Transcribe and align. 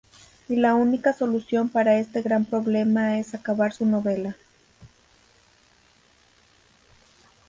Y 0.49 0.55
la 0.55 0.73
única 0.73 1.13
solución 1.13 1.69
para 1.69 1.99
este 1.99 2.23
gran 2.23 2.43
problema 2.45 3.19
es 3.19 3.35
acabar 3.35 3.71
su 3.71 3.85
novela. 3.85 4.35